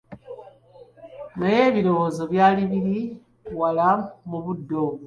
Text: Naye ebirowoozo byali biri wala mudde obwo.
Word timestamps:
Naye 1.37 1.59
ebirowoozo 1.69 2.21
byali 2.31 2.63
biri 2.71 2.97
wala 3.59 3.89
mudde 4.29 4.75
obwo. 4.85 4.97